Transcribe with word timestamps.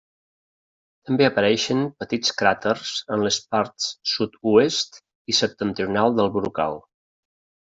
També 1.09 1.25
apareixen 1.27 1.83
petits 2.03 2.33
cràters 2.41 2.93
en 3.17 3.27
les 3.27 3.39
parts 3.55 3.91
sud-oest 4.15 4.99
i 5.35 5.39
septentrional 5.45 6.19
del 6.23 6.33
brocal. 6.41 6.83